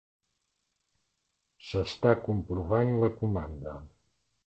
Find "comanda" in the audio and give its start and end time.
3.23-3.81